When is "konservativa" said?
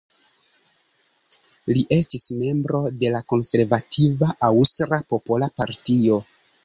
3.35-4.33